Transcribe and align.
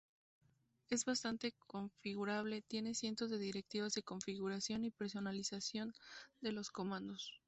Es 0.89 1.05
bastante 1.05 1.53
configurable: 1.67 2.63
tiene 2.63 2.95
cientos 2.95 3.29
de 3.29 3.37
directivas 3.37 3.93
de 3.93 4.01
configuración 4.01 4.83
y 4.83 4.89
personalización 4.89 5.93
de 6.41 6.51
los 6.53 6.71
comandos. 6.71 7.35